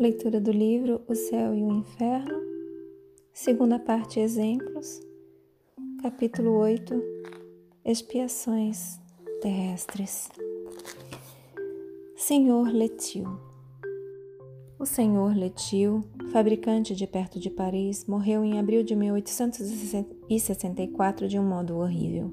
Leitura 0.00 0.40
do 0.40 0.50
livro 0.50 1.02
O 1.06 1.14
Céu 1.14 1.54
e 1.54 1.62
o 1.62 1.70
Inferno, 1.70 2.40
segunda 3.34 3.78
parte 3.78 4.18
Exemplos, 4.18 4.98
capítulo 6.00 6.52
8 6.52 6.94
Expiações 7.84 8.98
terrestres. 9.42 10.30
Senhor 12.16 12.72
Letil 12.72 13.26
O 14.78 14.86
senhor 14.86 15.36
Letil, 15.36 16.02
fabricante 16.32 16.96
de 16.96 17.06
perto 17.06 17.38
de 17.38 17.50
Paris, 17.50 18.06
morreu 18.06 18.42
em 18.42 18.58
abril 18.58 18.82
de 18.82 18.96
1864 18.96 21.28
de 21.28 21.38
um 21.38 21.46
modo 21.46 21.76
horrível. 21.76 22.32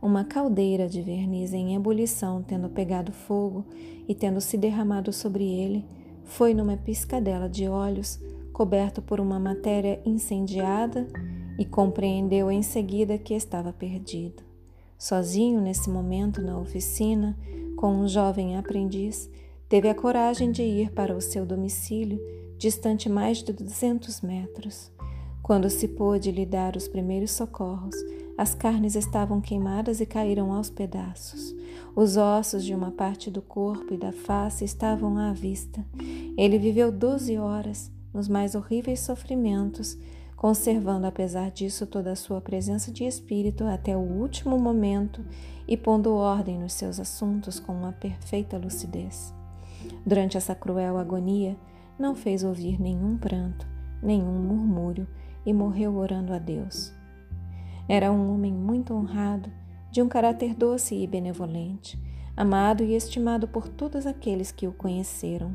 Uma 0.00 0.24
caldeira 0.24 0.88
de 0.88 1.02
verniz 1.02 1.52
em 1.52 1.74
ebulição, 1.74 2.42
tendo 2.42 2.70
pegado 2.70 3.12
fogo 3.12 3.66
e 4.08 4.14
tendo 4.14 4.40
se 4.40 4.56
derramado 4.56 5.12
sobre 5.12 5.44
ele, 5.44 5.84
foi 6.24 6.54
numa 6.54 6.76
piscadela 6.76 7.48
de 7.48 7.68
olhos, 7.68 8.20
coberto 8.52 9.00
por 9.02 9.20
uma 9.20 9.38
matéria 9.38 10.00
incendiada, 10.04 11.06
e 11.58 11.64
compreendeu 11.64 12.50
em 12.50 12.62
seguida 12.62 13.18
que 13.18 13.34
estava 13.34 13.72
perdido. 13.72 14.42
Sozinho 14.98 15.60
nesse 15.60 15.90
momento 15.90 16.40
na 16.40 16.58
oficina, 16.58 17.36
com 17.76 17.92
um 17.94 18.08
jovem 18.08 18.56
aprendiz, 18.56 19.28
teve 19.68 19.88
a 19.88 19.94
coragem 19.94 20.50
de 20.50 20.62
ir 20.62 20.92
para 20.92 21.16
o 21.16 21.20
seu 21.20 21.44
domicílio, 21.44 22.20
distante 22.56 23.08
mais 23.08 23.38
de 23.38 23.52
200 23.52 24.20
metros. 24.20 24.90
Quando 25.42 25.68
se 25.68 25.88
pôde 25.88 26.30
lhe 26.30 26.46
dar 26.46 26.76
os 26.76 26.86
primeiros 26.86 27.32
socorros, 27.32 27.96
as 28.42 28.56
carnes 28.56 28.96
estavam 28.96 29.40
queimadas 29.40 30.00
e 30.00 30.04
caíram 30.04 30.52
aos 30.52 30.68
pedaços. 30.68 31.54
Os 31.94 32.16
ossos 32.16 32.64
de 32.64 32.74
uma 32.74 32.90
parte 32.90 33.30
do 33.30 33.40
corpo 33.40 33.94
e 33.94 33.96
da 33.96 34.10
face 34.10 34.64
estavam 34.64 35.16
à 35.16 35.32
vista. 35.32 35.86
Ele 36.36 36.58
viveu 36.58 36.90
doze 36.90 37.38
horas 37.38 37.88
nos 38.12 38.26
mais 38.26 38.56
horríveis 38.56 38.98
sofrimentos, 38.98 39.96
conservando, 40.36 41.06
apesar 41.06 41.52
disso, 41.52 41.86
toda 41.86 42.10
a 42.10 42.16
sua 42.16 42.40
presença 42.40 42.90
de 42.90 43.04
espírito 43.04 43.62
até 43.62 43.96
o 43.96 44.00
último 44.00 44.58
momento 44.58 45.24
e 45.68 45.76
pondo 45.76 46.12
ordem 46.12 46.58
nos 46.58 46.72
seus 46.72 46.98
assuntos 46.98 47.60
com 47.60 47.72
uma 47.72 47.92
perfeita 47.92 48.58
lucidez. 48.58 49.32
Durante 50.04 50.36
essa 50.36 50.52
cruel 50.52 50.98
agonia, 50.98 51.56
não 51.96 52.16
fez 52.16 52.42
ouvir 52.42 52.80
nenhum 52.80 53.16
pranto, 53.16 53.64
nenhum 54.02 54.42
murmúrio 54.42 55.06
e 55.46 55.52
morreu 55.52 55.94
orando 55.94 56.32
a 56.32 56.40
Deus. 56.40 56.92
Era 57.92 58.10
um 58.10 58.32
homem 58.32 58.54
muito 58.54 58.94
honrado, 58.94 59.50
de 59.90 60.00
um 60.00 60.08
caráter 60.08 60.54
doce 60.54 60.94
e 60.94 61.06
benevolente, 61.06 62.00
amado 62.34 62.82
e 62.82 62.94
estimado 62.94 63.46
por 63.46 63.68
todos 63.68 64.06
aqueles 64.06 64.50
que 64.50 64.66
o 64.66 64.72
conheceram. 64.72 65.54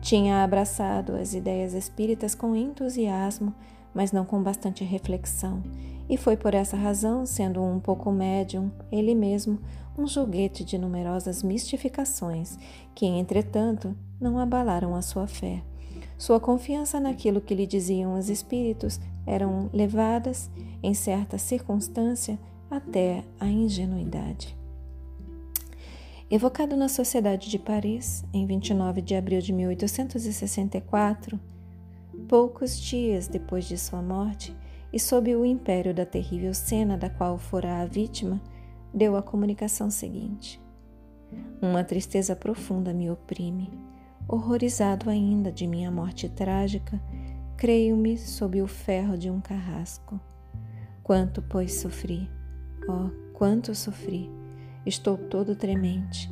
Tinha 0.00 0.44
abraçado 0.44 1.16
as 1.16 1.34
ideias 1.34 1.74
espíritas 1.74 2.32
com 2.32 2.54
entusiasmo, 2.54 3.52
mas 3.92 4.12
não 4.12 4.24
com 4.24 4.40
bastante 4.40 4.84
reflexão, 4.84 5.64
e 6.08 6.16
foi 6.16 6.36
por 6.36 6.54
essa 6.54 6.76
razão, 6.76 7.26
sendo 7.26 7.60
um 7.60 7.80
pouco 7.80 8.12
médium, 8.12 8.70
ele 8.92 9.12
mesmo, 9.12 9.58
um 9.98 10.06
joguete 10.06 10.64
de 10.64 10.78
numerosas 10.78 11.42
mistificações, 11.42 12.56
que, 12.94 13.04
entretanto, 13.04 13.96
não 14.20 14.38
abalaram 14.38 14.94
a 14.94 15.02
sua 15.02 15.26
fé. 15.26 15.60
Sua 16.16 16.38
confiança 16.38 17.00
naquilo 17.00 17.40
que 17.40 17.54
lhe 17.54 17.66
diziam 17.66 18.18
os 18.18 18.28
espíritos 18.28 19.00
eram 19.26 19.68
levadas, 19.72 20.50
em 20.82 20.94
certa 20.94 21.38
circunstância, 21.38 22.38
até 22.70 23.24
a 23.38 23.46
ingenuidade. 23.46 24.56
Evocado 26.30 26.76
na 26.76 26.88
Sociedade 26.88 27.50
de 27.50 27.58
Paris, 27.58 28.24
em 28.32 28.46
29 28.46 29.02
de 29.02 29.14
abril 29.14 29.40
de 29.40 29.52
1864, 29.52 31.38
poucos 32.28 32.80
dias 32.80 33.28
depois 33.28 33.66
de 33.66 33.76
sua 33.76 34.00
morte 34.00 34.56
e 34.92 34.98
sob 34.98 35.34
o 35.34 35.44
império 35.44 35.92
da 35.92 36.06
terrível 36.06 36.54
cena 36.54 36.96
da 36.96 37.10
qual 37.10 37.36
fora 37.36 37.82
a 37.82 37.84
vítima, 37.84 38.40
deu 38.92 39.16
a 39.16 39.22
comunicação 39.22 39.90
seguinte: 39.90 40.60
Uma 41.60 41.84
tristeza 41.84 42.34
profunda 42.34 42.92
me 42.92 43.10
oprime. 43.10 43.70
Horrorizado 44.26 45.10
ainda 45.10 45.52
de 45.52 45.66
minha 45.66 45.90
morte 45.90 46.28
trágica, 46.28 47.00
creio-me 47.56 48.16
sob 48.16 48.62
o 48.62 48.66
ferro 48.66 49.18
de 49.18 49.30
um 49.30 49.40
carrasco. 49.40 50.18
Quanto, 51.02 51.42
pois, 51.42 51.74
sofri! 51.74 52.30
Oh, 52.88 53.10
quanto 53.34 53.74
sofri! 53.74 54.30
Estou 54.86 55.18
todo 55.18 55.54
tremente. 55.54 56.30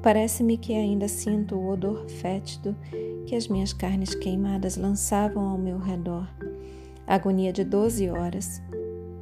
Parece-me 0.00 0.56
que 0.56 0.72
ainda 0.74 1.08
sinto 1.08 1.56
o 1.56 1.70
odor 1.70 2.08
fétido 2.08 2.76
que 3.26 3.34
as 3.34 3.48
minhas 3.48 3.72
carnes 3.72 4.14
queimadas 4.14 4.76
lançavam 4.76 5.48
ao 5.48 5.58
meu 5.58 5.78
redor. 5.78 6.28
Agonia 7.06 7.52
de 7.52 7.64
doze 7.64 8.08
horas. 8.08 8.62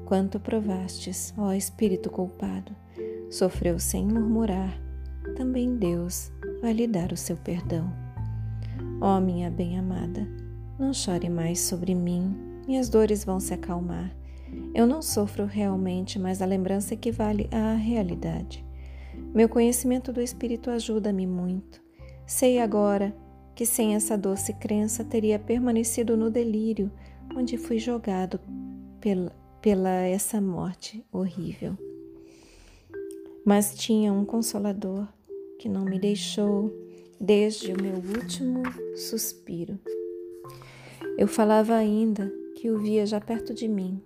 Quanto 0.04 0.38
provastes, 0.38 1.32
ó 1.38 1.52
Espírito 1.52 2.10
culpado! 2.10 2.72
Sofreu 3.30 3.78
sem 3.78 4.06
murmurar. 4.06 4.78
Também 5.36 5.76
Deus 5.76 6.30
vai 6.60 6.72
lhe 6.72 6.86
dar 6.86 7.12
o 7.12 7.16
seu 7.16 7.36
perdão. 7.36 8.09
Ó 9.00 9.18
minha 9.18 9.50
bem-amada, 9.50 10.28
não 10.78 10.92
chore 10.92 11.30
mais 11.30 11.60
sobre 11.60 11.94
mim, 11.94 12.36
minhas 12.66 12.90
dores 12.90 13.24
vão 13.24 13.40
se 13.40 13.54
acalmar. 13.54 14.14
Eu 14.74 14.86
não 14.86 15.00
sofro 15.00 15.46
realmente, 15.46 16.18
mas 16.18 16.42
a 16.42 16.46
lembrança 16.46 16.92
equivale 16.92 17.48
à 17.50 17.74
realidade. 17.74 18.62
Meu 19.34 19.48
conhecimento 19.48 20.12
do 20.12 20.20
Espírito 20.20 20.70
ajuda-me 20.70 21.26
muito. 21.26 21.80
Sei 22.26 22.58
agora 22.58 23.16
que 23.54 23.64
sem 23.64 23.94
essa 23.94 24.18
doce 24.18 24.52
crença 24.52 25.02
teria 25.02 25.38
permanecido 25.38 26.14
no 26.14 26.30
delírio 26.30 26.92
onde 27.34 27.56
fui 27.56 27.78
jogado 27.78 28.38
pela, 29.00 29.32
pela 29.62 29.90
essa 29.90 30.40
morte 30.42 31.02
horrível. 31.10 31.74
Mas 33.46 33.74
tinha 33.74 34.12
um 34.12 34.26
consolador 34.26 35.08
que 35.58 35.68
não 35.70 35.84
me 35.86 35.98
deixou 35.98 36.70
desde 37.20 37.74
o 37.74 37.82
meu 37.82 37.96
último 37.96 38.62
suspiro. 38.96 39.78
Eu 41.18 41.28
falava 41.28 41.74
ainda 41.74 42.32
que 42.56 42.70
o 42.70 42.78
via 42.78 43.04
já 43.04 43.20
perto 43.20 43.52
de 43.52 43.68
mim. 43.68 44.02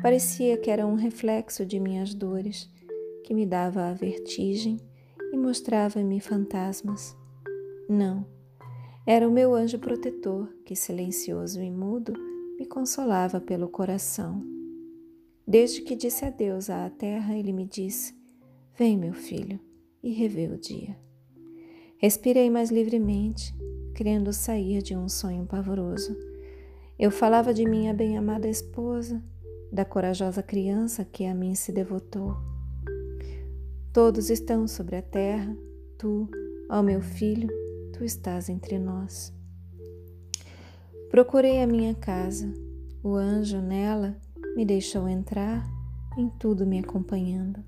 Parecia 0.00 0.56
que 0.56 0.70
era 0.70 0.86
um 0.86 0.94
reflexo 0.94 1.66
de 1.66 1.78
minhas 1.78 2.14
dores, 2.14 2.70
que 3.24 3.34
me 3.34 3.44
dava 3.44 3.90
a 3.90 3.92
vertigem 3.92 4.80
e 5.32 5.36
mostrava-me 5.36 6.18
fantasmas. 6.18 7.14
Não, 7.90 8.24
era 9.06 9.28
o 9.28 9.32
meu 9.32 9.54
anjo 9.54 9.78
protetor 9.78 10.48
que, 10.64 10.74
silencioso 10.74 11.60
e 11.60 11.70
mudo, 11.70 12.14
me 12.58 12.64
consolava 12.64 13.38
pelo 13.38 13.68
coração. 13.68 14.42
Desde 15.46 15.82
que 15.82 15.94
disse 15.94 16.24
adeus 16.24 16.70
à 16.70 16.88
terra, 16.88 17.36
ele 17.36 17.52
me 17.52 17.66
disse: 17.66 18.14
Vem, 18.78 18.96
meu 18.96 19.12
filho, 19.12 19.60
e 20.02 20.10
revê 20.12 20.46
o 20.46 20.58
dia. 20.58 21.07
Respirei 22.00 22.48
mais 22.48 22.70
livremente 22.70 23.52
querendo 23.92 24.32
sair 24.32 24.80
de 24.80 24.96
um 24.96 25.08
sonho 25.08 25.44
pavoroso. 25.44 26.16
Eu 26.96 27.10
falava 27.10 27.52
de 27.52 27.68
minha 27.68 27.92
bem-amada 27.92 28.48
esposa, 28.48 29.20
da 29.72 29.84
corajosa 29.84 30.40
criança 30.40 31.04
que 31.04 31.26
a 31.26 31.34
mim 31.34 31.56
se 31.56 31.72
devotou. 31.72 32.36
Todos 33.92 34.30
estão 34.30 34.68
sobre 34.68 34.94
a 34.94 35.02
terra, 35.02 35.56
tu, 35.98 36.28
ó 36.70 36.80
meu 36.84 37.00
filho, 37.00 37.48
tu 37.92 38.04
estás 38.04 38.48
entre 38.48 38.78
nós. 38.78 39.34
Procurei 41.10 41.60
a 41.60 41.66
minha 41.66 41.96
casa, 41.96 42.54
o 43.02 43.16
anjo 43.16 43.60
nela 43.60 44.16
me 44.54 44.64
deixou 44.64 45.08
entrar, 45.08 45.68
em 46.16 46.28
tudo 46.28 46.64
me 46.64 46.78
acompanhando. 46.78 47.58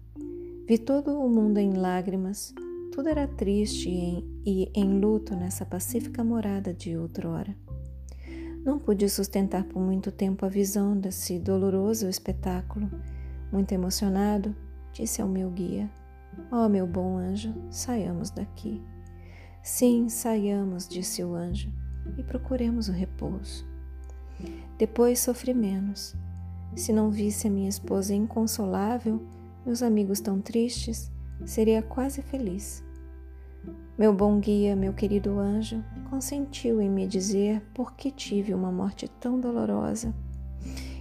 Vi 0.69 0.79
todo 0.79 1.19
o 1.19 1.29
mundo 1.29 1.59
em 1.59 1.73
lágrimas, 1.73 2.55
tudo 2.91 3.09
era 3.09 3.27
triste 3.27 3.89
e 4.45 4.71
em, 4.75 4.99
luto 4.99 5.37
nessa 5.37 5.65
pacífica 5.65 6.25
morada 6.25 6.75
de 6.75 6.97
outrora. 6.97 7.57
Não 8.65 8.79
pude 8.79 9.09
sustentar 9.09 9.65
por 9.65 9.81
muito 9.81 10.11
tempo 10.11 10.45
a 10.45 10.49
visão 10.49 10.99
desse 10.99 11.39
doloroso 11.39 12.09
espetáculo. 12.09 12.91
Muito 13.51 13.73
emocionado, 13.73 14.55
disse 14.93 15.23
ao 15.23 15.29
meu 15.29 15.51
guia: 15.51 15.91
Ó 16.51 16.67
oh, 16.67 16.69
meu 16.69 16.87
bom 16.87 17.17
anjo, 17.17 17.55
saiamos 17.71 18.31
daqui. 18.31 18.83
Sim, 19.63 20.09
saiamos, 20.09 20.89
disse 20.89 21.23
o 21.23 21.35
anjo, 21.35 21.73
e 22.19 22.23
procuremos 22.23 22.89
o 22.89 22.93
repouso. 22.93 23.67
Depois 24.79 25.21
sofri 25.21 25.55
menos. 25.55 26.15
Se 26.75 26.93
não 26.93 27.11
visse 27.11 27.47
a 27.47 27.51
minha 27.51 27.69
esposa 27.69 28.15
inconsolável, 28.15 29.23
meus 29.65 29.83
amigos 29.83 30.21
tão 30.21 30.41
tristes, 30.41 31.11
seria 31.45 31.83
quase 31.83 32.23
feliz. 32.23 32.85
Meu 33.99 34.15
bom 34.15 34.39
guia, 34.39 34.75
meu 34.75 34.93
querido 34.93 35.39
anjo, 35.39 35.85
consentiu 36.09 36.81
em 36.81 36.89
me 36.89 37.07
dizer 37.07 37.63
por 37.75 37.95
que 37.95 38.11
tive 38.11 38.55
uma 38.55 38.73
morte 38.73 39.09
tão 39.09 39.39
dolorosa. 39.39 40.15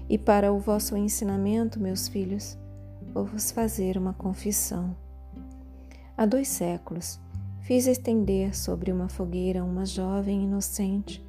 E 0.09 0.17
para 0.17 0.51
o 0.51 0.59
vosso 0.59 0.97
ensinamento, 0.97 1.79
meus 1.79 2.07
filhos, 2.07 2.57
vou 3.13 3.25
vos 3.25 3.51
fazer 3.51 3.97
uma 3.97 4.13
confissão. 4.13 4.95
Há 6.17 6.25
dois 6.25 6.47
séculos 6.47 7.19
fiz 7.69 7.85
estender 7.85 8.57
sobre 8.57 8.91
uma 8.91 9.07
fogueira 9.07 9.63
uma 9.63 9.85
jovem 9.85 10.41
inocente, 10.41 11.23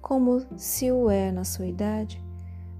como 0.00 0.42
se 0.56 0.90
o 0.90 1.10
é 1.10 1.30
na 1.30 1.44
sua 1.44 1.66
idade, 1.66 2.18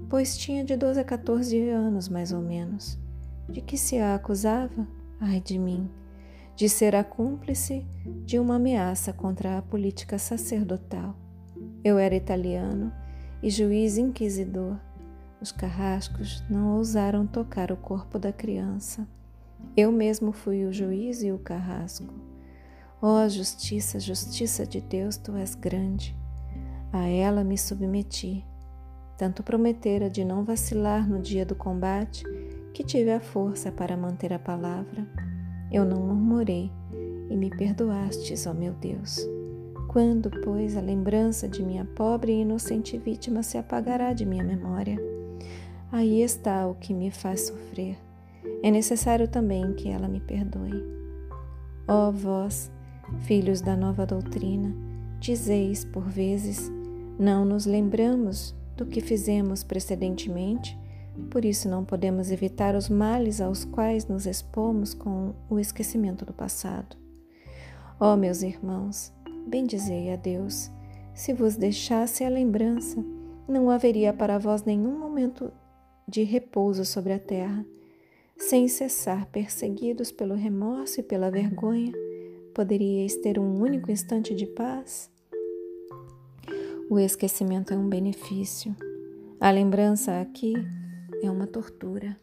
pois 0.08 0.34
tinha 0.34 0.64
de 0.64 0.74
12 0.78 1.00
a 1.00 1.04
14 1.04 1.68
anos 1.68 2.08
mais 2.08 2.32
ou 2.32 2.40
menos. 2.40 2.98
De 3.46 3.60
que 3.60 3.76
se 3.76 3.98
a 3.98 4.14
acusava? 4.14 4.88
Ai 5.24 5.40
de 5.40 5.56
mim! 5.56 5.88
De 6.56 6.68
ser 6.68 6.96
a 6.96 7.04
cúmplice 7.04 7.86
de 8.26 8.40
uma 8.40 8.56
ameaça 8.56 9.12
contra 9.12 9.56
a 9.56 9.62
política 9.62 10.18
sacerdotal. 10.18 11.14
Eu 11.84 11.96
era 11.96 12.16
italiano 12.16 12.92
e 13.40 13.48
juiz 13.48 13.98
inquisidor. 13.98 14.76
Os 15.40 15.52
carrascos 15.52 16.42
não 16.50 16.76
ousaram 16.76 17.24
tocar 17.24 17.70
o 17.70 17.76
corpo 17.76 18.18
da 18.18 18.32
criança. 18.32 19.06
Eu 19.76 19.92
mesmo 19.92 20.32
fui 20.32 20.64
o 20.64 20.72
juiz 20.72 21.22
e 21.22 21.30
o 21.30 21.38
carrasco. 21.38 22.12
Ó 23.00 23.24
oh, 23.24 23.28
justiça, 23.28 24.00
justiça 24.00 24.66
de 24.66 24.80
Deus, 24.80 25.16
tu 25.16 25.36
és 25.36 25.54
grande. 25.54 26.16
A 26.92 27.06
ela 27.06 27.44
me 27.44 27.56
submeti. 27.56 28.44
Tanto 29.16 29.44
prometera 29.44 30.10
de 30.10 30.24
não 30.24 30.42
vacilar 30.42 31.08
no 31.08 31.20
dia 31.20 31.46
do 31.46 31.54
combate 31.54 32.24
que 32.72 32.82
tive 32.82 33.10
a 33.12 33.20
força 33.20 33.70
para 33.70 33.96
manter 33.96 34.32
a 34.32 34.38
palavra. 34.38 35.06
Eu 35.70 35.84
não 35.84 36.00
murmurei 36.00 36.70
e 37.30 37.36
me 37.36 37.50
perdoastes, 37.50 38.46
ó 38.46 38.54
meu 38.54 38.72
Deus. 38.74 39.18
Quando, 39.88 40.30
pois, 40.42 40.76
a 40.76 40.80
lembrança 40.80 41.48
de 41.48 41.62
minha 41.62 41.84
pobre 41.84 42.32
e 42.32 42.40
inocente 42.40 42.96
vítima 42.96 43.42
se 43.42 43.58
apagará 43.58 44.12
de 44.12 44.24
minha 44.24 44.42
memória? 44.42 44.98
Aí 45.90 46.22
está 46.22 46.66
o 46.66 46.74
que 46.74 46.94
me 46.94 47.10
faz 47.10 47.48
sofrer. 47.48 47.98
É 48.62 48.70
necessário 48.70 49.28
também 49.28 49.74
que 49.74 49.90
ela 49.90 50.08
me 50.08 50.20
perdoe. 50.20 50.82
Ó 51.86 52.10
vós, 52.10 52.70
filhos 53.20 53.60
da 53.60 53.76
nova 53.76 54.06
doutrina, 54.06 54.74
dizeis 55.20 55.84
por 55.84 56.08
vezes: 56.08 56.70
não 57.18 57.44
nos 57.44 57.66
lembramos 57.66 58.54
do 58.76 58.86
que 58.86 59.00
fizemos 59.00 59.62
precedentemente, 59.62 60.78
por 61.30 61.44
isso 61.44 61.68
não 61.68 61.84
podemos 61.84 62.30
evitar 62.30 62.74
os 62.74 62.88
males 62.88 63.40
aos 63.40 63.64
quais 63.64 64.06
nos 64.06 64.26
expomos 64.26 64.94
com 64.94 65.34
o 65.48 65.58
esquecimento 65.58 66.24
do 66.24 66.32
passado. 66.32 66.96
Ó 68.00 68.16
meus 68.16 68.42
irmãos, 68.42 69.12
Bendizei 69.46 70.12
a 70.12 70.16
Deus. 70.16 70.70
Se 71.14 71.32
vos 71.32 71.56
deixasse 71.56 72.24
a 72.24 72.28
lembrança, 72.28 73.04
não 73.48 73.68
haveria 73.68 74.12
para 74.12 74.38
vós 74.38 74.62
nenhum 74.62 74.98
momento 74.98 75.52
de 76.08 76.22
repouso 76.22 76.84
sobre 76.84 77.12
a 77.12 77.18
terra. 77.18 77.64
Sem 78.36 78.66
cessar 78.66 79.26
perseguidos 79.26 80.10
pelo 80.10 80.34
remorso 80.34 81.00
e 81.00 81.02
pela 81.02 81.30
vergonha, 81.30 81.92
poderíeis 82.54 83.16
ter 83.16 83.38
um 83.38 83.60
único 83.60 83.90
instante 83.90 84.34
de 84.34 84.46
paz? 84.46 85.10
O 86.88 86.98
esquecimento 86.98 87.74
é 87.74 87.76
um 87.76 87.88
benefício. 87.88 88.74
A 89.40 89.50
lembrança 89.50 90.20
aqui 90.20 90.54
é 91.22 91.30
uma 91.30 91.46
tortura. 91.46 92.18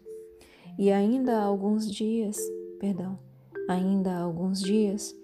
E 0.77 0.91
ainda 0.91 1.37
há 1.37 1.43
alguns 1.43 1.89
dias, 1.89 2.37
perdão, 2.79 3.17
ainda 3.67 4.11
há 4.11 4.19
alguns 4.19 4.61
dias, 4.61 5.15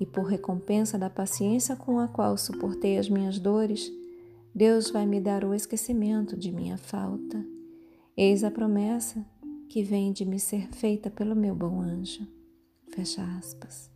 e 0.00 0.06
por 0.06 0.24
recompensa 0.24 0.98
da 0.98 1.08
paciência 1.08 1.76
com 1.76 1.98
a 1.98 2.08
qual 2.08 2.36
suportei 2.36 2.98
as 2.98 3.08
minhas 3.08 3.38
dores, 3.38 3.92
Deus 4.54 4.90
vai 4.90 5.06
me 5.06 5.20
dar 5.20 5.44
o 5.44 5.54
esquecimento 5.54 6.36
de 6.36 6.52
minha 6.52 6.76
falta. 6.76 7.44
Eis 8.16 8.44
a 8.44 8.50
promessa 8.50 9.24
que 9.68 9.82
vem 9.82 10.12
de 10.12 10.24
me 10.24 10.38
ser 10.38 10.68
feita 10.68 11.10
pelo 11.10 11.34
meu 11.34 11.54
bom 11.54 11.80
anjo. 11.80 12.26
Fecha 12.94 13.22
aspas. 13.38 13.90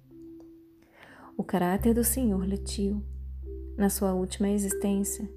O 1.36 1.44
caráter 1.44 1.94
do 1.94 2.02
Senhor 2.02 2.44
Letil, 2.44 3.00
na 3.76 3.88
sua 3.88 4.12
última 4.12 4.48
existência, 4.48 5.30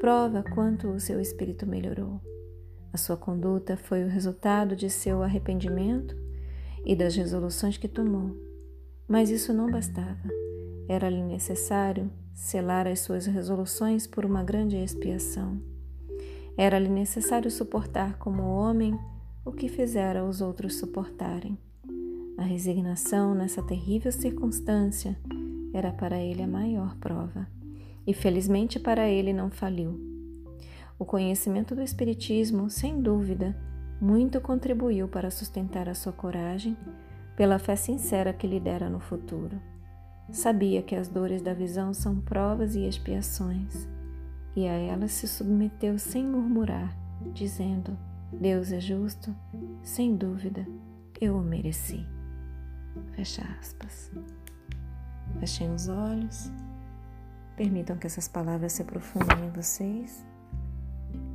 prova 0.00 0.42
quanto 0.42 0.88
o 0.88 0.98
seu 0.98 1.20
espírito 1.20 1.66
melhorou. 1.66 2.20
A 2.94 2.96
sua 2.96 3.18
conduta 3.18 3.76
foi 3.76 4.04
o 4.04 4.08
resultado 4.08 4.74
de 4.74 4.88
seu 4.88 5.22
arrependimento 5.22 6.16
e 6.86 6.96
das 6.96 7.14
resoluções 7.14 7.76
que 7.76 7.88
tomou 7.88 8.34
mas 9.08 9.30
isso 9.30 9.52
não 9.52 9.70
bastava. 9.70 10.28
Era-lhe 10.88 11.22
necessário 11.22 12.10
selar 12.32 12.86
as 12.86 13.00
suas 13.00 13.26
resoluções 13.26 14.06
por 14.06 14.24
uma 14.24 14.42
grande 14.42 14.76
expiação. 14.76 15.60
Era-lhe 16.56 16.88
necessário 16.88 17.50
suportar 17.50 18.18
como 18.18 18.42
homem 18.42 18.98
o 19.44 19.52
que 19.52 19.68
fizera 19.68 20.24
os 20.24 20.40
outros 20.40 20.76
suportarem. 20.76 21.58
A 22.36 22.42
resignação 22.42 23.34
nessa 23.34 23.62
terrível 23.62 24.10
circunstância 24.10 25.16
era 25.72 25.92
para 25.92 26.18
ele 26.18 26.42
a 26.42 26.48
maior 26.48 26.96
prova, 26.96 27.46
e 28.06 28.12
felizmente 28.12 28.78
para 28.78 29.08
ele 29.08 29.32
não 29.32 29.50
faliu. 29.50 30.13
O 30.98 31.04
conhecimento 31.04 31.74
do 31.74 31.82
Espiritismo, 31.82 32.70
sem 32.70 33.00
dúvida, 33.00 33.56
muito 34.00 34.40
contribuiu 34.40 35.08
para 35.08 35.30
sustentar 35.30 35.88
a 35.88 35.94
sua 35.94 36.12
coragem 36.12 36.76
pela 37.36 37.58
fé 37.58 37.74
sincera 37.74 38.32
que 38.32 38.46
lhe 38.46 38.60
dera 38.60 38.88
no 38.88 39.00
futuro. 39.00 39.60
Sabia 40.30 40.82
que 40.82 40.94
as 40.94 41.08
dores 41.08 41.42
da 41.42 41.52
visão 41.52 41.92
são 41.92 42.20
provas 42.20 42.74
e 42.74 42.86
expiações, 42.86 43.88
e 44.56 44.66
a 44.66 44.72
elas 44.72 45.12
se 45.12 45.26
submeteu 45.26 45.98
sem 45.98 46.24
murmurar, 46.24 46.96
dizendo: 47.32 47.98
Deus 48.32 48.72
é 48.72 48.80
justo, 48.80 49.34
sem 49.82 50.16
dúvida, 50.16 50.66
eu 51.20 51.36
o 51.36 51.42
mereci. 51.42 52.06
Fecha 53.12 53.42
aspas. 53.60 54.10
Fechem 55.40 55.72
os 55.72 55.88
olhos. 55.88 56.50
Permitam 57.56 57.96
que 57.96 58.06
essas 58.06 58.28
palavras 58.28 58.72
se 58.72 58.82
aprofundem 58.82 59.46
em 59.46 59.50
vocês. 59.50 60.24